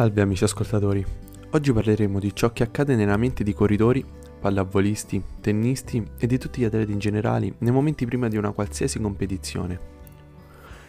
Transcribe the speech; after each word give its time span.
Salve 0.00 0.22
amici 0.22 0.44
ascoltatori, 0.44 1.04
oggi 1.50 1.74
parleremo 1.74 2.18
di 2.18 2.34
ciò 2.34 2.54
che 2.54 2.62
accade 2.62 2.96
nella 2.96 3.18
mente 3.18 3.44
di 3.44 3.52
corridori, 3.52 4.02
pallavolisti, 4.40 5.22
tennisti 5.42 6.02
e 6.16 6.26
di 6.26 6.38
tutti 6.38 6.62
gli 6.62 6.64
atleti 6.64 6.92
in 6.92 6.98
generale 6.98 7.56
nei 7.58 7.70
momenti 7.70 8.06
prima 8.06 8.26
di 8.28 8.38
una 8.38 8.52
qualsiasi 8.52 8.98
competizione. 8.98 9.78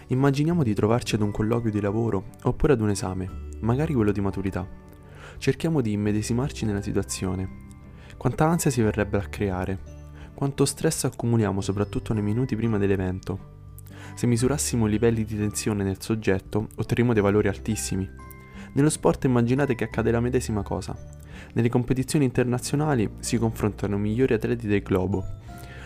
Immaginiamo 0.08 0.64
di 0.64 0.74
trovarci 0.74 1.16
ad 1.16 1.24
un 1.24 1.32
colloquio 1.32 1.74
di 1.74 1.82
lavoro 1.82 2.28
oppure 2.44 2.72
ad 2.72 2.80
un 2.80 2.90
esame, 2.90 3.50
magari 3.60 3.94
quello 3.94 4.14
di 4.14 4.22
maturità. 4.22 4.66
Cerchiamo 5.38 5.82
di 5.82 5.92
immedesimarci 5.92 6.64
nella 6.64 6.82
situazione. 6.82 7.50
Quanta 8.16 8.48
ansia 8.48 8.72
si 8.72 8.82
verrebbe 8.82 9.18
a 9.18 9.28
creare? 9.28 9.78
Quanto 10.34 10.64
stress 10.64 11.04
accumuliamo 11.04 11.60
soprattutto 11.60 12.14
nei 12.14 12.24
minuti 12.24 12.56
prima 12.56 12.78
dell'evento? 12.78 13.40
Se 14.16 14.26
misurassimo 14.26 14.88
i 14.88 14.90
livelli 14.90 15.26
di 15.26 15.36
tensione 15.36 15.84
nel 15.84 16.02
soggetto, 16.02 16.70
otterremo 16.78 17.12
dei 17.12 17.22
valori 17.22 17.50
altissimi 17.50 18.30
nello 18.74 18.90
sport 18.90 19.26
immaginate 19.26 19.76
che 19.76 19.86
accade 19.86 20.12
la 20.12 20.20
medesima 20.20 20.64
cosa. 20.64 20.96
Nelle 21.54 21.70
competizioni 21.70 22.26
internazionali 22.26 23.10
si 23.20 23.38
confrontano 23.38 23.98
i 23.98 24.00
migliori 24.00 24.34
atleti 24.34 24.68
del 24.68 24.82
globo. 24.82 25.26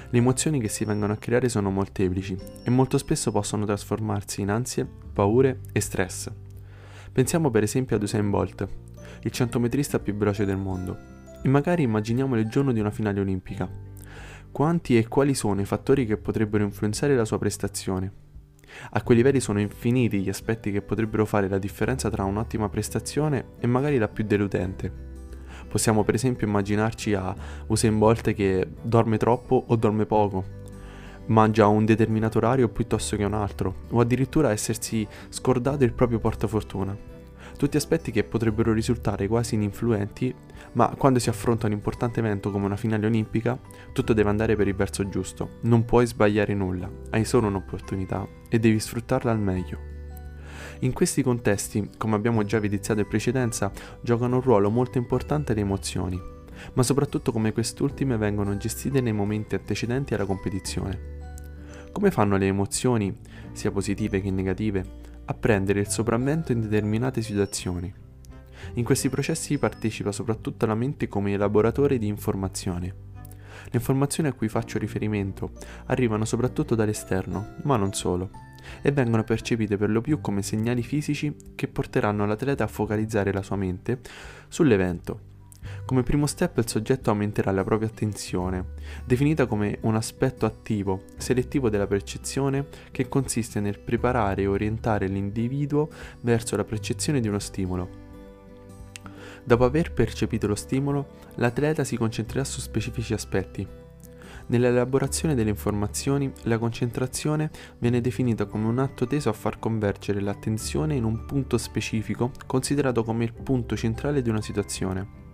Le 0.09 0.17
emozioni 0.17 0.59
che 0.59 0.69
si 0.69 0.85
vengono 0.85 1.13
a 1.13 1.17
creare 1.17 1.49
sono 1.49 1.71
molteplici 1.71 2.37
e 2.63 2.69
molto 2.69 2.97
spesso 2.97 3.31
possono 3.31 3.65
trasformarsi 3.65 4.41
in 4.41 4.49
ansie, 4.49 4.87
paure 5.13 5.61
e 5.71 5.81
stress. 5.81 6.29
Pensiamo 7.11 7.49
per 7.49 7.63
esempio 7.63 7.95
ad 7.95 8.03
Usain 8.03 8.29
Bolt, 8.29 8.67
il 9.21 9.31
centometrista 9.31 9.99
più 9.99 10.15
veloce 10.15 10.45
del 10.45 10.57
mondo, 10.57 10.97
e 11.41 11.47
magari 11.47 11.83
immaginiamo 11.83 12.37
il 12.37 12.47
giorno 12.47 12.71
di 12.71 12.79
una 12.79 12.91
finale 12.91 13.19
olimpica. 13.19 13.67
Quanti 14.51 14.97
e 14.97 15.07
quali 15.07 15.33
sono 15.33 15.61
i 15.61 15.65
fattori 15.65 16.05
che 16.05 16.17
potrebbero 16.17 16.63
influenzare 16.63 17.15
la 17.15 17.25
sua 17.25 17.39
prestazione? 17.39 18.24
A 18.91 19.03
quei 19.03 19.17
livelli 19.17 19.39
sono 19.39 19.59
infiniti 19.59 20.21
gli 20.21 20.29
aspetti 20.29 20.71
che 20.71 20.81
potrebbero 20.81 21.25
fare 21.25 21.47
la 21.47 21.57
differenza 21.57 22.09
tra 22.09 22.23
un'ottima 22.23 22.69
prestazione 22.69 23.53
e 23.59 23.67
magari 23.67 23.97
la 23.97 24.07
più 24.07 24.23
deludente. 24.23 24.91
Possiamo 25.67 26.03
per 26.03 26.15
esempio 26.15 26.47
immaginarci 26.47 27.13
a 27.13 27.35
Usain 27.67 27.97
Bolt 27.97 28.33
che 28.33 28.67
dorme 28.81 29.17
troppo 29.17 29.65
o 29.67 29.75
dorme 29.75 30.05
poco, 30.05 30.43
mangia 31.27 31.67
un 31.67 31.85
determinato 31.85 32.37
orario 32.37 32.69
piuttosto 32.69 33.15
che 33.15 33.23
un 33.23 33.33
altro, 33.33 33.83
o 33.89 33.99
addirittura 33.99 34.51
essersi 34.51 35.07
scordato 35.29 35.83
il 35.83 35.93
proprio 35.93 36.19
portafortuna. 36.19 37.14
Tutti 37.57 37.77
aspetti 37.77 38.11
che 38.11 38.25
potrebbero 38.25 38.73
risultare 38.73 39.27
quasi 39.27 39.55
ininfluenti, 39.55 40.33
ma 40.73 40.93
quando 40.97 41.19
si 41.19 41.29
affronta 41.29 41.67
un 41.67 41.71
importante 41.71 42.19
evento 42.19 42.51
come 42.51 42.65
una 42.65 42.75
finale 42.75 43.05
olimpica, 43.05 43.57
tutto 43.93 44.11
deve 44.11 44.29
andare 44.29 44.57
per 44.57 44.67
il 44.67 44.75
verso 44.75 45.07
giusto. 45.07 45.57
Non 45.61 45.85
puoi 45.85 46.05
sbagliare 46.05 46.53
nulla, 46.53 46.91
hai 47.11 47.23
solo 47.23 47.47
un'opportunità 47.47 48.27
e 48.49 48.59
devi 48.59 48.79
sfruttarla 48.79 49.31
al 49.31 49.39
meglio. 49.39 49.93
In 50.79 50.91
questi 50.91 51.23
contesti, 51.23 51.91
come 51.97 52.15
abbiamo 52.15 52.43
già 52.43 52.57
evidenziato 52.57 52.99
in 52.99 53.07
precedenza, 53.07 53.71
giocano 54.01 54.35
un 54.35 54.41
ruolo 54.41 54.69
molto 54.69 54.97
importante 54.97 55.53
le 55.53 55.61
emozioni, 55.61 56.21
ma 56.73 56.83
soprattutto 56.83 57.31
come 57.31 57.53
quest'ultime 57.53 58.17
vengono 58.17 58.57
gestite 58.57 58.99
nei 58.99 59.13
momenti 59.13 59.55
antecedenti 59.55 60.13
alla 60.13 60.25
competizione. 60.25 61.13
Come 61.93 62.11
fanno 62.11 62.35
le 62.35 62.47
emozioni, 62.47 63.15
sia 63.53 63.71
positive 63.71 64.21
che 64.21 64.29
negative, 64.29 64.85
a 65.25 65.33
prendere 65.33 65.79
il 65.79 65.87
sopravvento 65.87 66.51
in 66.51 66.61
determinate 66.61 67.21
situazioni. 67.21 67.93
In 68.73 68.83
questi 68.83 69.09
processi 69.09 69.57
partecipa 69.57 70.11
soprattutto 70.11 70.65
la 70.65 70.75
mente 70.75 71.07
come 71.07 71.33
elaboratore 71.33 71.97
di 71.97 72.07
informazioni. 72.07 72.87
Le 72.87 73.71
informazioni 73.71 74.29
a 74.29 74.33
cui 74.33 74.47
faccio 74.47 74.77
riferimento 74.77 75.51
arrivano 75.87 76.25
soprattutto 76.25 76.75
dall'esterno, 76.75 77.55
ma 77.63 77.77
non 77.77 77.93
solo, 77.93 78.29
e 78.81 78.91
vengono 78.91 79.23
percepite 79.23 79.77
per 79.77 79.89
lo 79.89 80.01
più 80.01 80.21
come 80.21 80.41
segnali 80.41 80.83
fisici 80.83 81.35
che 81.55 81.67
porteranno 81.67 82.25
l'atleta 82.25 82.63
a 82.63 82.67
focalizzare 82.67 83.31
la 83.31 83.41
sua 83.41 83.55
mente 83.55 83.99
sull'evento 84.47 85.33
come 85.85 86.03
primo 86.03 86.27
step 86.27 86.57
il 86.57 86.67
soggetto 86.67 87.09
aumenterà 87.09 87.51
la 87.51 87.63
propria 87.63 87.87
attenzione, 87.89 88.73
definita 89.05 89.45
come 89.45 89.77
un 89.81 89.95
aspetto 89.95 90.45
attivo, 90.45 91.03
selettivo 91.17 91.69
della 91.69 91.87
percezione 91.87 92.67
che 92.91 93.07
consiste 93.07 93.59
nel 93.59 93.79
preparare 93.79 94.43
e 94.43 94.47
orientare 94.47 95.07
l'individuo 95.07 95.89
verso 96.21 96.55
la 96.55 96.63
percezione 96.63 97.19
di 97.19 97.27
uno 97.27 97.39
stimolo. 97.39 98.03
Dopo 99.43 99.63
aver 99.63 99.93
percepito 99.93 100.47
lo 100.47 100.55
stimolo, 100.55 101.07
l'atleta 101.35 101.83
si 101.83 101.97
concentrerà 101.97 102.43
su 102.43 102.59
specifici 102.59 103.13
aspetti. 103.13 103.83
Nell'elaborazione 104.47 105.33
delle 105.33 105.49
informazioni, 105.49 106.31
la 106.43 106.59
concentrazione 106.59 107.49
viene 107.79 108.01
definita 108.01 108.45
come 108.45 108.67
un 108.67 108.77
atto 108.77 109.07
teso 109.07 109.29
a 109.29 109.33
far 109.33 109.57
convergere 109.57 110.21
l'attenzione 110.21 110.95
in 110.95 111.03
un 111.03 111.25
punto 111.25 111.57
specifico, 111.57 112.31
considerato 112.45 113.03
come 113.03 113.23
il 113.23 113.33
punto 113.33 113.75
centrale 113.75 114.21
di 114.21 114.29
una 114.29 114.41
situazione. 114.41 115.24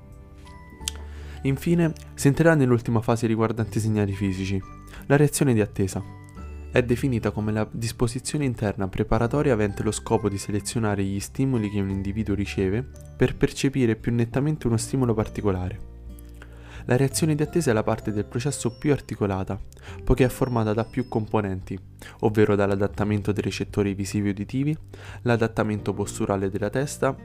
Infine, 1.44 1.94
si 2.14 2.28
entrerà 2.28 2.54
nell'ultima 2.54 3.02
fase 3.02 3.26
riguardante 3.26 3.80
i 3.80 3.82
segnali 3.82 4.14
fisici, 4.14 4.62
la 5.08 5.16
reazione 5.16 5.54
di 5.54 5.62
attesa. 5.62 6.04
È 6.72 6.82
definita 6.84 7.32
come 7.32 7.52
la 7.52 7.68
disposizione 7.70 8.46
interna 8.46 8.88
preparatoria 8.88 9.54
avente 9.54 9.84
lo 9.84 9.92
scopo 9.92 10.30
di 10.30 10.38
selezionare 10.38 11.04
gli 11.04 11.20
stimoli 11.20 11.70
che 11.70 11.82
un 11.82 11.90
individuo 11.90 12.36
riceve 12.36 12.88
per 13.18 13.36
percepire 13.36 13.96
più 13.96 14.14
nettamente 14.14 14.68
uno 14.68 14.78
stimolo 14.78 15.14
particolare. 15.14 15.90
La 16.86 16.96
reazione 16.96 17.36
di 17.36 17.44
attesa 17.44 17.72
è 17.72 17.74
la 17.74 17.84
parte 17.84 18.12
del 18.12 18.26
processo 18.26 18.78
più 18.78 18.92
articolata, 18.92 19.60
poiché 20.04 20.26
è 20.26 20.30
formata 20.30 20.74
da 20.74 20.84
più 20.84 21.08
componenti, 21.08 21.78
ovvero 22.20 22.56
dall'adattamento 22.56 23.32
dei 23.32 23.44
recettori 23.44 23.94
visivi 23.94 24.30
uditivi, 24.30 24.76
l'adattamento 25.24 25.94
posturale 25.94 26.50
della 26.50 26.70
testa, 26.70 27.16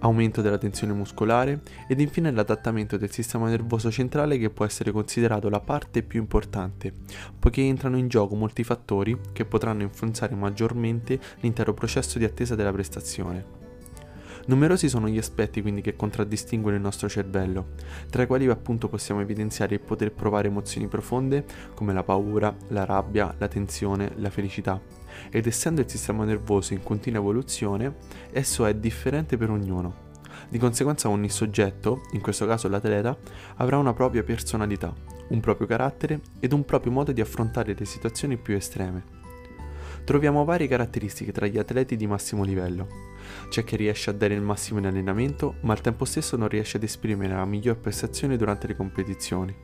aumento 0.00 0.42
della 0.42 0.58
tensione 0.58 0.92
muscolare 0.92 1.60
ed 1.88 2.00
infine 2.00 2.30
l'adattamento 2.30 2.96
del 2.96 3.10
sistema 3.10 3.48
nervoso 3.48 3.90
centrale 3.90 4.38
che 4.38 4.50
può 4.50 4.64
essere 4.64 4.92
considerato 4.92 5.48
la 5.48 5.60
parte 5.60 6.02
più 6.02 6.20
importante, 6.20 6.92
poiché 7.38 7.62
entrano 7.62 7.96
in 7.96 8.08
gioco 8.08 8.34
molti 8.34 8.64
fattori 8.64 9.18
che 9.32 9.44
potranno 9.44 9.82
influenzare 9.82 10.34
maggiormente 10.34 11.18
l'intero 11.40 11.74
processo 11.74 12.18
di 12.18 12.24
attesa 12.24 12.54
della 12.54 12.72
prestazione. 12.72 13.58
Numerosi 14.46 14.88
sono 14.88 15.08
gli 15.08 15.18
aspetti 15.18 15.60
quindi 15.60 15.80
che 15.80 15.94
contraddistinguono 15.94 16.76
il 16.76 16.82
nostro 16.82 17.08
cervello, 17.08 17.68
tra 18.08 18.22
i 18.22 18.26
quali 18.26 18.48
appunto 18.48 18.88
possiamo 18.88 19.20
evidenziare 19.20 19.74
il 19.74 19.80
poter 19.80 20.12
provare 20.12 20.48
emozioni 20.48 20.88
profonde 20.88 21.44
come 21.74 21.92
la 21.92 22.02
paura, 22.02 22.54
la 22.68 22.84
rabbia, 22.84 23.34
la 23.38 23.48
tensione, 23.48 24.12
la 24.16 24.30
felicità. 24.30 24.99
Ed 25.30 25.46
essendo 25.46 25.80
il 25.80 25.88
sistema 25.88 26.24
nervoso 26.24 26.72
in 26.72 26.82
continua 26.82 27.20
evoluzione, 27.20 27.94
esso 28.32 28.66
è 28.66 28.74
differente 28.74 29.36
per 29.36 29.50
ognuno. 29.50 30.08
Di 30.48 30.58
conseguenza 30.58 31.08
ogni 31.08 31.28
soggetto, 31.28 32.02
in 32.12 32.20
questo 32.20 32.46
caso 32.46 32.68
l'atleta, 32.68 33.16
avrà 33.56 33.78
una 33.78 33.92
propria 33.92 34.22
personalità, 34.22 34.92
un 35.28 35.40
proprio 35.40 35.66
carattere 35.66 36.20
ed 36.40 36.52
un 36.52 36.64
proprio 36.64 36.92
modo 36.92 37.12
di 37.12 37.20
affrontare 37.20 37.74
le 37.76 37.84
situazioni 37.84 38.36
più 38.36 38.54
estreme. 38.54 39.18
Troviamo 40.04 40.44
varie 40.44 40.66
caratteristiche 40.66 41.30
tra 41.30 41.46
gli 41.46 41.58
atleti 41.58 41.94
di 41.94 42.06
massimo 42.06 42.42
livello. 42.42 42.88
C'è 43.48 43.62
chi 43.62 43.76
riesce 43.76 44.10
a 44.10 44.12
dare 44.12 44.34
il 44.34 44.40
massimo 44.40 44.78
in 44.78 44.86
allenamento, 44.86 45.56
ma 45.60 45.72
al 45.72 45.80
tempo 45.80 46.04
stesso 46.04 46.36
non 46.36 46.48
riesce 46.48 46.78
ad 46.78 46.82
esprimere 46.82 47.34
la 47.34 47.44
miglior 47.44 47.76
prestazione 47.76 48.36
durante 48.36 48.66
le 48.66 48.76
competizioni. 48.76 49.54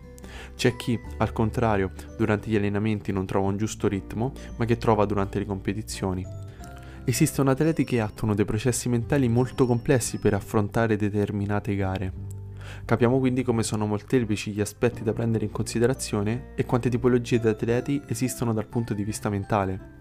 C'è 0.54 0.76
chi, 0.76 0.98
al 1.18 1.32
contrario, 1.32 1.92
durante 2.16 2.50
gli 2.50 2.56
allenamenti 2.56 3.12
non 3.12 3.26
trova 3.26 3.48
un 3.48 3.56
giusto 3.56 3.88
ritmo, 3.88 4.32
ma 4.56 4.64
che 4.64 4.76
trova 4.76 5.04
durante 5.04 5.38
le 5.38 5.46
competizioni. 5.46 6.26
Esistono 7.04 7.50
atleti 7.50 7.84
che 7.84 8.00
attuano 8.00 8.34
dei 8.34 8.44
processi 8.44 8.88
mentali 8.88 9.28
molto 9.28 9.66
complessi 9.66 10.18
per 10.18 10.34
affrontare 10.34 10.96
determinate 10.96 11.76
gare. 11.76 12.12
Capiamo 12.84 13.18
quindi 13.18 13.42
come 13.42 13.62
sono 13.62 13.86
molteplici 13.86 14.50
gli 14.50 14.60
aspetti 14.60 15.04
da 15.04 15.12
prendere 15.12 15.44
in 15.44 15.52
considerazione 15.52 16.52
e 16.56 16.64
quante 16.64 16.90
tipologie 16.90 17.38
di 17.38 17.48
atleti 17.48 18.02
esistono 18.06 18.52
dal 18.52 18.66
punto 18.66 18.92
di 18.92 19.04
vista 19.04 19.28
mentale. 19.28 19.94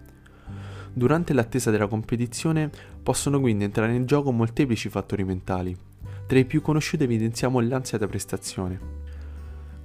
Durante 0.92 1.32
l'attesa 1.32 1.70
della 1.70 1.86
competizione 1.86 2.70
possono 3.02 3.38
quindi 3.38 3.64
entrare 3.64 3.94
in 3.94 4.06
gioco 4.06 4.32
molteplici 4.32 4.88
fattori 4.88 5.24
mentali. 5.24 5.76
Tra 6.26 6.38
i 6.38 6.44
più 6.44 6.62
conosciuti 6.62 7.04
evidenziamo 7.04 7.60
l'ansia 7.60 7.98
da 7.98 8.08
prestazione. 8.08 8.95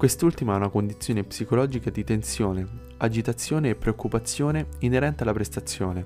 Quest'ultima 0.01 0.53
è 0.53 0.56
una 0.56 0.69
condizione 0.69 1.24
psicologica 1.24 1.92
di 1.92 2.03
tensione, 2.03 2.68
agitazione 2.98 3.69
e 3.69 3.75
preoccupazione 3.75 4.65
inerente 4.80 5.21
alla 5.21 5.31
prestazione. 5.31 6.03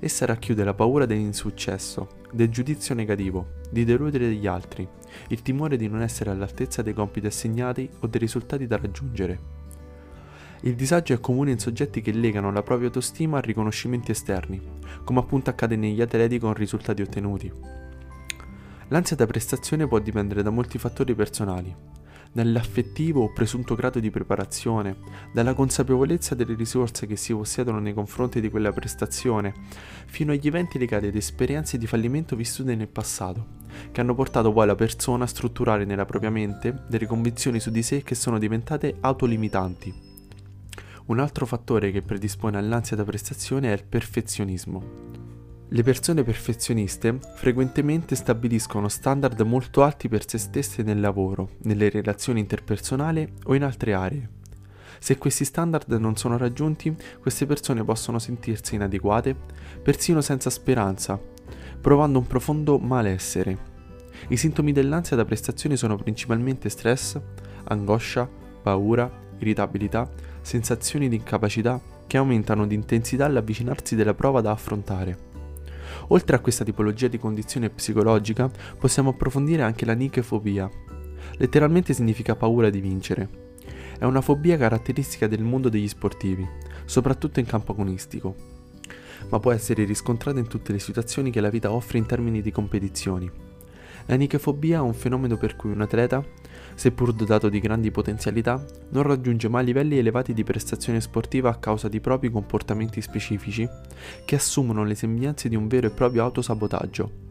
Essa 0.00 0.26
racchiude 0.26 0.62
la 0.64 0.74
paura 0.74 1.06
dell'insuccesso, 1.06 2.08
del 2.30 2.50
giudizio 2.50 2.94
negativo, 2.94 3.52
di 3.70 3.86
deludere 3.86 4.30
gli 4.34 4.46
altri, 4.46 4.86
il 5.28 5.40
timore 5.40 5.78
di 5.78 5.88
non 5.88 6.02
essere 6.02 6.28
all'altezza 6.28 6.82
dei 6.82 6.92
compiti 6.92 7.26
assegnati 7.26 7.88
o 8.00 8.06
dei 8.06 8.20
risultati 8.20 8.66
da 8.66 8.76
raggiungere. 8.76 9.38
Il 10.60 10.74
disagio 10.74 11.14
è 11.14 11.18
comune 11.18 11.52
in 11.52 11.58
soggetti 11.58 12.02
che 12.02 12.12
legano 12.12 12.52
la 12.52 12.62
propria 12.62 12.88
autostima 12.88 13.38
a 13.38 13.40
riconoscimenti 13.40 14.10
esterni, 14.10 14.60
come 15.04 15.20
appunto 15.20 15.48
accade 15.48 15.76
negli 15.76 16.02
atleti 16.02 16.38
con 16.38 16.52
risultati 16.52 17.00
ottenuti. 17.00 17.50
L'ansia 18.88 19.16
da 19.16 19.24
prestazione 19.24 19.88
può 19.88 20.00
dipendere 20.00 20.42
da 20.42 20.50
molti 20.50 20.76
fattori 20.76 21.14
personali. 21.14 21.95
Dall'affettivo 22.36 23.22
o 23.22 23.32
presunto 23.32 23.74
grado 23.74 23.98
di 23.98 24.10
preparazione, 24.10 24.98
dalla 25.32 25.54
consapevolezza 25.54 26.34
delle 26.34 26.54
risorse 26.54 27.06
che 27.06 27.16
si 27.16 27.32
possiedono 27.32 27.78
nei 27.78 27.94
confronti 27.94 28.42
di 28.42 28.50
quella 28.50 28.72
prestazione, 28.72 29.54
fino 30.04 30.32
agli 30.32 30.46
eventi 30.46 30.78
legati 30.78 31.06
ad 31.06 31.14
esperienze 31.14 31.78
di 31.78 31.86
fallimento 31.86 32.36
vissute 32.36 32.74
nel 32.74 32.88
passato, 32.88 33.64
che 33.90 34.02
hanno 34.02 34.14
portato 34.14 34.52
poi 34.52 34.66
la 34.66 34.74
persona 34.74 35.24
a 35.24 35.28
strutturare 35.28 35.86
nella 35.86 36.04
propria 36.04 36.30
mente 36.30 36.82
delle 36.88 37.06
convinzioni 37.06 37.58
su 37.58 37.70
di 37.70 37.82
sé 37.82 38.02
che 38.02 38.14
sono 38.14 38.38
diventate 38.38 38.96
autolimitanti. 39.00 39.94
Un 41.06 41.18
altro 41.20 41.46
fattore 41.46 41.90
che 41.90 42.02
predispone 42.02 42.58
all'ansia 42.58 42.96
da 42.96 43.04
prestazione 43.04 43.70
è 43.70 43.72
il 43.72 43.84
perfezionismo. 43.84 45.35
Le 45.76 45.82
persone 45.82 46.22
perfezioniste 46.22 47.18
frequentemente 47.34 48.14
stabiliscono 48.14 48.88
standard 48.88 49.38
molto 49.42 49.82
alti 49.82 50.08
per 50.08 50.26
se 50.26 50.38
stesse 50.38 50.82
nel 50.82 51.00
lavoro, 51.00 51.50
nelle 51.64 51.90
relazioni 51.90 52.40
interpersonali 52.40 53.30
o 53.44 53.54
in 53.54 53.62
altre 53.62 53.92
aree. 53.92 54.30
Se 54.98 55.18
questi 55.18 55.44
standard 55.44 55.92
non 55.92 56.16
sono 56.16 56.38
raggiunti, 56.38 56.96
queste 57.20 57.44
persone 57.44 57.84
possono 57.84 58.18
sentirsi 58.18 58.74
inadeguate, 58.74 59.36
persino 59.82 60.22
senza 60.22 60.48
speranza, 60.48 61.20
provando 61.78 62.20
un 62.20 62.26
profondo 62.26 62.78
malessere. 62.78 63.58
I 64.28 64.36
sintomi 64.38 64.72
dell'ansia 64.72 65.14
da 65.14 65.26
prestazione 65.26 65.76
sono 65.76 65.96
principalmente 65.96 66.70
stress, 66.70 67.20
angoscia, 67.64 68.26
paura, 68.62 69.12
irritabilità, 69.40 70.10
sensazioni 70.40 71.10
di 71.10 71.16
incapacità 71.16 71.78
che 72.06 72.16
aumentano 72.16 72.66
di 72.66 72.74
intensità 72.74 73.26
all'avvicinarsi 73.26 73.94
della 73.94 74.14
prova 74.14 74.40
da 74.40 74.52
affrontare. 74.52 75.35
Oltre 76.08 76.36
a 76.36 76.40
questa 76.40 76.64
tipologia 76.64 77.08
di 77.08 77.18
condizione 77.18 77.70
psicologica, 77.70 78.50
possiamo 78.78 79.10
approfondire 79.10 79.62
anche 79.62 79.84
la 79.84 79.94
nichefobia. 79.94 80.70
Letteralmente 81.38 81.92
significa 81.92 82.36
paura 82.36 82.70
di 82.70 82.80
vincere. 82.80 83.44
È 83.98 84.04
una 84.04 84.20
fobia 84.20 84.56
caratteristica 84.56 85.26
del 85.26 85.42
mondo 85.42 85.68
degli 85.68 85.88
sportivi, 85.88 86.46
soprattutto 86.84 87.40
in 87.40 87.46
campo 87.46 87.72
agonistico, 87.72 88.34
ma 89.30 89.40
può 89.40 89.52
essere 89.52 89.84
riscontrata 89.84 90.38
in 90.38 90.48
tutte 90.48 90.72
le 90.72 90.78
situazioni 90.78 91.30
che 91.30 91.40
la 91.40 91.50
vita 91.50 91.72
offre 91.72 91.98
in 91.98 92.06
termini 92.06 92.42
di 92.42 92.52
competizioni. 92.52 93.30
La 94.06 94.14
nichefobia 94.14 94.78
è 94.78 94.80
un 94.80 94.94
fenomeno 94.94 95.36
per 95.36 95.56
cui 95.56 95.70
un 95.70 95.80
atleta 95.80 96.24
seppur 96.76 97.12
dotato 97.12 97.48
di 97.48 97.58
grandi 97.58 97.90
potenzialità, 97.90 98.64
non 98.90 99.02
raggiunge 99.02 99.48
mai 99.48 99.64
livelli 99.64 99.98
elevati 99.98 100.32
di 100.32 100.44
prestazione 100.44 101.00
sportiva 101.00 101.50
a 101.50 101.56
causa 101.56 101.88
di 101.88 102.00
propri 102.00 102.30
comportamenti 102.30 103.00
specifici 103.00 103.68
che 104.24 104.36
assumono 104.36 104.84
le 104.84 104.94
sembianze 104.94 105.48
di 105.48 105.56
un 105.56 105.66
vero 105.66 105.88
e 105.88 105.90
proprio 105.90 106.22
autosabotaggio. 106.22 107.24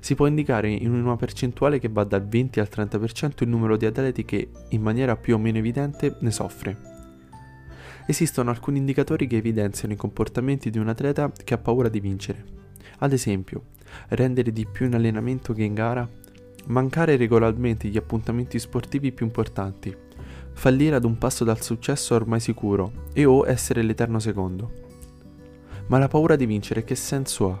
Si 0.00 0.14
può 0.14 0.26
indicare 0.26 0.70
in 0.70 0.92
una 0.92 1.16
percentuale 1.16 1.78
che 1.78 1.88
va 1.88 2.04
dal 2.04 2.26
20 2.26 2.60
al 2.60 2.68
30% 2.72 3.32
il 3.40 3.48
numero 3.48 3.76
di 3.76 3.84
atleti 3.84 4.24
che, 4.24 4.48
in 4.70 4.80
maniera 4.80 5.16
più 5.16 5.34
o 5.34 5.38
meno 5.38 5.58
evidente, 5.58 6.16
ne 6.20 6.30
soffre. 6.30 6.76
Esistono 8.06 8.48
alcuni 8.48 8.78
indicatori 8.78 9.26
che 9.26 9.36
evidenziano 9.36 9.92
i 9.92 9.98
comportamenti 9.98 10.70
di 10.70 10.78
un 10.78 10.88
atleta 10.88 11.30
che 11.44 11.52
ha 11.52 11.58
paura 11.58 11.90
di 11.90 12.00
vincere. 12.00 12.42
Ad 13.00 13.12
esempio, 13.12 13.64
rendere 14.08 14.50
di 14.50 14.66
più 14.66 14.86
in 14.86 14.94
allenamento 14.94 15.52
che 15.52 15.64
in 15.64 15.74
gara, 15.74 16.08
mancare 16.68 17.16
regolarmente 17.16 17.88
gli 17.88 17.96
appuntamenti 17.96 18.58
sportivi 18.58 19.12
più 19.12 19.24
importanti, 19.24 19.94
fallire 20.52 20.96
ad 20.96 21.04
un 21.04 21.16
passo 21.16 21.44
dal 21.44 21.62
successo 21.62 22.14
ormai 22.14 22.40
sicuro 22.40 23.06
e 23.12 23.24
o 23.24 23.46
essere 23.46 23.82
l'eterno 23.82 24.18
secondo. 24.18 24.86
Ma 25.86 25.98
la 25.98 26.08
paura 26.08 26.36
di 26.36 26.46
vincere 26.46 26.84
che 26.84 26.94
senso 26.94 27.50
ha? 27.50 27.60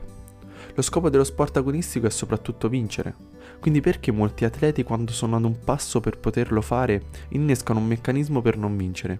Lo 0.74 0.82
scopo 0.82 1.08
dello 1.08 1.24
sport 1.24 1.56
agonistico 1.56 2.06
è 2.06 2.10
soprattutto 2.10 2.68
vincere, 2.68 3.14
quindi 3.60 3.80
perché 3.80 4.12
molti 4.12 4.44
atleti 4.44 4.82
quando 4.82 5.12
sono 5.12 5.36
ad 5.36 5.44
un 5.44 5.58
passo 5.64 6.00
per 6.00 6.18
poterlo 6.18 6.60
fare 6.60 7.04
innescano 7.30 7.80
un 7.80 7.86
meccanismo 7.86 8.42
per 8.42 8.58
non 8.58 8.76
vincere? 8.76 9.18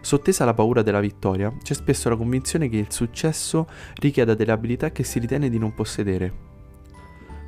Sottesa 0.00 0.44
la 0.44 0.52
paura 0.52 0.82
della 0.82 1.00
vittoria, 1.00 1.50
c'è 1.62 1.72
spesso 1.72 2.10
la 2.10 2.16
convinzione 2.16 2.68
che 2.68 2.76
il 2.76 2.92
successo 2.92 3.66
richieda 3.94 4.34
delle 4.34 4.52
abilità 4.52 4.90
che 4.90 5.02
si 5.02 5.18
ritiene 5.18 5.48
di 5.48 5.58
non 5.58 5.74
possedere, 5.74 6.53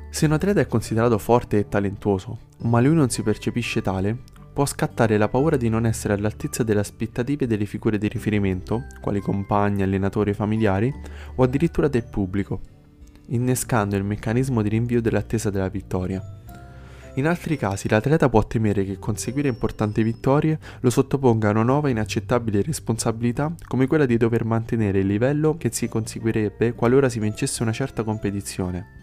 se 0.09 0.25
un 0.25 0.31
atleta 0.31 0.59
è 0.61 0.67
considerato 0.67 1.17
forte 1.17 1.59
e 1.59 1.67
talentuoso, 1.67 2.39
ma 2.63 2.79
lui 2.79 2.95
non 2.95 3.09
si 3.09 3.21
percepisce 3.21 3.81
tale, 3.81 4.17
può 4.57 4.65
scattare 4.65 5.17
la 5.17 5.27
paura 5.27 5.55
di 5.55 5.69
non 5.69 5.85
essere 5.85 6.13
all'altezza 6.13 6.63
delle 6.63 6.79
aspettative 6.79 7.45
delle 7.45 7.67
figure 7.67 7.99
di 7.99 8.07
riferimento, 8.07 8.85
quali 8.99 9.19
compagni, 9.19 9.83
allenatori, 9.83 10.33
familiari, 10.33 10.91
o 11.35 11.43
addirittura 11.43 11.87
del 11.87 12.05
pubblico, 12.05 12.61
innescando 13.27 13.95
il 13.95 14.03
meccanismo 14.03 14.63
di 14.63 14.69
rinvio 14.69 14.99
dell'attesa 14.99 15.51
della 15.51 15.69
vittoria. 15.69 16.23
In 17.17 17.27
altri 17.27 17.55
casi 17.55 17.87
l'atleta 17.87 18.29
può 18.29 18.47
temere 18.47 18.83
che 18.83 18.97
conseguire 18.97 19.47
importanti 19.47 20.01
vittorie 20.01 20.57
lo 20.79 20.89
sottoponga 20.89 21.49
a 21.49 21.51
una 21.51 21.61
nuova 21.61 21.89
inaccettabile 21.89 22.63
responsabilità 22.63 23.53
come 23.67 23.85
quella 23.85 24.07
di 24.07 24.17
dover 24.17 24.43
mantenere 24.43 24.99
il 24.99 25.07
livello 25.07 25.55
che 25.57 25.69
si 25.71 25.87
conseguirebbe 25.87 26.73
qualora 26.73 27.09
si 27.09 27.19
vincesse 27.19 27.61
una 27.61 27.71
certa 27.71 28.03
competizione 28.03 28.96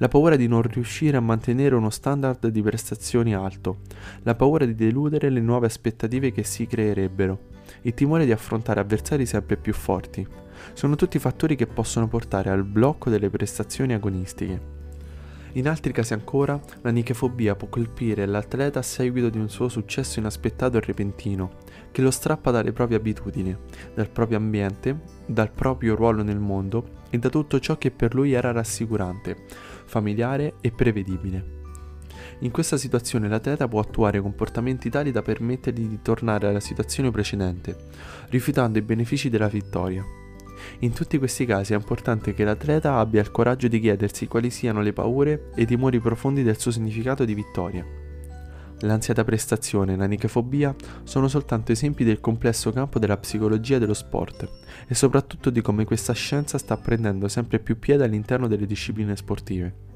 la 0.00 0.08
paura 0.08 0.36
di 0.36 0.48
non 0.48 0.62
riuscire 0.62 1.18
a 1.18 1.20
mantenere 1.20 1.74
uno 1.74 1.90
standard 1.90 2.46
di 2.46 2.62
prestazioni 2.62 3.34
alto, 3.34 3.80
la 4.22 4.34
paura 4.34 4.64
di 4.64 4.74
deludere 4.74 5.28
le 5.28 5.40
nuove 5.40 5.66
aspettative 5.66 6.32
che 6.32 6.42
si 6.42 6.66
creerebbero, 6.66 7.38
il 7.82 7.92
timore 7.92 8.24
di 8.24 8.32
affrontare 8.32 8.80
avversari 8.80 9.26
sempre 9.26 9.58
più 9.58 9.74
forti. 9.74 10.26
Sono 10.72 10.96
tutti 10.96 11.18
fattori 11.18 11.54
che 11.54 11.66
possono 11.66 12.08
portare 12.08 12.48
al 12.48 12.64
blocco 12.64 13.10
delle 13.10 13.28
prestazioni 13.28 13.92
agonistiche. 13.92 14.78
In 15.54 15.68
altri 15.68 15.92
casi 15.92 16.14
ancora, 16.14 16.58
la 16.80 16.90
nichefobia 16.90 17.54
può 17.54 17.68
colpire 17.68 18.24
l'atleta 18.24 18.78
a 18.78 18.82
seguito 18.82 19.28
di 19.28 19.38
un 19.38 19.50
suo 19.50 19.68
successo 19.68 20.18
inaspettato 20.18 20.78
e 20.78 20.80
repentino, 20.80 21.58
che 21.90 22.00
lo 22.00 22.10
strappa 22.10 22.50
dalle 22.50 22.72
proprie 22.72 22.96
abitudini, 22.96 23.54
dal 23.94 24.08
proprio 24.08 24.38
ambiente, 24.38 24.98
dal 25.26 25.50
proprio 25.50 25.94
ruolo 25.94 26.22
nel 26.22 26.38
mondo 26.38 26.99
e 27.10 27.18
da 27.18 27.28
tutto 27.28 27.58
ciò 27.60 27.76
che 27.76 27.90
per 27.90 28.14
lui 28.14 28.32
era 28.32 28.52
rassicurante, 28.52 29.36
familiare 29.84 30.54
e 30.60 30.70
prevedibile. 30.70 31.58
In 32.40 32.50
questa 32.50 32.76
situazione 32.76 33.28
l'atleta 33.28 33.68
può 33.68 33.80
attuare 33.80 34.20
comportamenti 34.20 34.88
tali 34.88 35.10
da 35.10 35.20
permettergli 35.20 35.86
di 35.86 36.00
tornare 36.00 36.48
alla 36.48 36.60
situazione 36.60 37.10
precedente, 37.10 37.76
rifiutando 38.30 38.78
i 38.78 38.82
benefici 38.82 39.28
della 39.28 39.48
vittoria. 39.48 40.02
In 40.80 40.92
tutti 40.92 41.18
questi 41.18 41.44
casi 41.44 41.72
è 41.72 41.76
importante 41.76 42.32
che 42.34 42.44
l'atleta 42.44 42.96
abbia 42.96 43.20
il 43.20 43.30
coraggio 43.30 43.68
di 43.68 43.80
chiedersi 43.80 44.26
quali 44.26 44.50
siano 44.50 44.80
le 44.80 44.92
paure 44.92 45.50
e 45.54 45.62
i 45.62 45.66
timori 45.66 46.00
profondi 46.00 46.42
del 46.42 46.58
suo 46.58 46.70
significato 46.70 47.24
di 47.24 47.34
vittoria. 47.34 48.09
L'ansia 48.80 49.12
da 49.12 49.24
prestazione 49.24 49.92
e 49.92 49.96
la 49.96 50.06
nichefobia 50.06 50.74
sono 51.02 51.28
soltanto 51.28 51.72
esempi 51.72 52.02
del 52.02 52.20
complesso 52.20 52.72
campo 52.72 52.98
della 52.98 53.18
psicologia 53.18 53.78
dello 53.78 53.94
sport 53.94 54.48
e 54.86 54.94
soprattutto 54.94 55.50
di 55.50 55.60
come 55.60 55.84
questa 55.84 56.14
scienza 56.14 56.56
sta 56.56 56.76
prendendo 56.78 57.28
sempre 57.28 57.58
più 57.58 57.78
piede 57.78 58.04
all'interno 58.04 58.46
delle 58.48 58.66
discipline 58.66 59.16
sportive. 59.16 59.88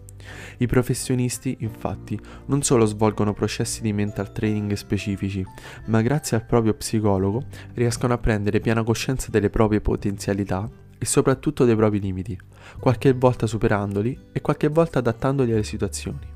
I 0.59 0.67
professionisti, 0.67 1.57
infatti, 1.61 2.19
non 2.47 2.63
solo 2.63 2.85
svolgono 2.85 3.33
processi 3.33 3.83
di 3.83 3.93
mental 3.93 4.33
training 4.33 4.73
specifici, 4.75 5.45
ma 5.87 6.03
grazie 6.03 6.37
al 6.37 6.45
proprio 6.45 6.75
psicologo 6.75 7.45
riescono 7.75 8.13
a 8.13 8.19
prendere 8.19 8.61
piena 8.61 8.83
coscienza 8.83 9.31
delle 9.31 9.51
proprie 9.51 9.81
potenzialità 9.81 10.69
e 10.97 11.05
soprattutto 11.05 11.65
dei 11.65 11.77
propri 11.77 12.01
limiti, 12.01 12.39
qualche 12.79 13.13
volta 13.13 13.47
superandoli 13.47 14.19
e 14.33 14.41
qualche 14.41 14.69
volta 14.69 15.01
adattandoli 15.01 15.53
alle 15.53 15.65
situazioni. 15.65 16.34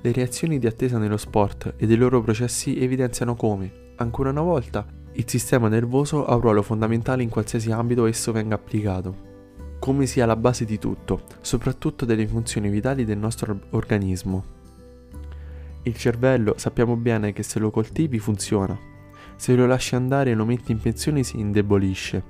Le 0.00 0.12
reazioni 0.12 0.60
di 0.60 0.66
attesa 0.68 0.96
nello 0.96 1.16
sport 1.16 1.74
e 1.76 1.86
dei 1.86 1.96
loro 1.96 2.22
processi 2.22 2.80
evidenziano 2.80 3.34
come, 3.34 3.92
ancora 3.96 4.30
una 4.30 4.42
volta, 4.42 4.86
il 5.12 5.28
sistema 5.28 5.66
nervoso 5.66 6.24
ha 6.24 6.36
un 6.36 6.40
ruolo 6.40 6.62
fondamentale 6.62 7.24
in 7.24 7.28
qualsiasi 7.28 7.72
ambito 7.72 8.06
esso 8.06 8.30
venga 8.30 8.54
applicato. 8.54 9.26
Come 9.80 10.06
sia 10.06 10.24
la 10.24 10.36
base 10.36 10.64
di 10.64 10.78
tutto, 10.78 11.22
soprattutto 11.40 12.04
delle 12.04 12.28
funzioni 12.28 12.68
vitali 12.68 13.04
del 13.04 13.18
nostro 13.18 13.58
organismo. 13.70 14.44
Il 15.82 15.96
cervello 15.96 16.54
sappiamo 16.56 16.96
bene 16.96 17.32
che 17.32 17.42
se 17.42 17.58
lo 17.58 17.72
coltivi 17.72 18.20
funziona, 18.20 18.78
se 19.34 19.56
lo 19.56 19.66
lasci 19.66 19.96
andare 19.96 20.30
e 20.30 20.34
lo 20.34 20.44
metti 20.44 20.70
in 20.70 20.78
pensione 20.78 21.24
si 21.24 21.40
indebolisce. 21.40 22.22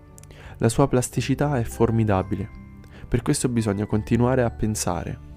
La 0.56 0.70
sua 0.70 0.88
plasticità 0.88 1.58
è 1.58 1.64
formidabile, 1.64 2.48
per 3.06 3.20
questo 3.20 3.50
bisogna 3.50 3.84
continuare 3.84 4.42
a 4.42 4.50
pensare. 4.50 5.27